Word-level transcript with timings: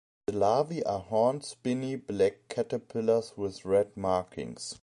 The 0.25 0.33
larvae 0.35 0.83
are 0.83 0.97
horned, 0.97 1.45
spiny, 1.45 1.95
black 1.95 2.47
caterpillars 2.49 3.37
with 3.37 3.63
red 3.65 3.95
markings. 3.95 4.79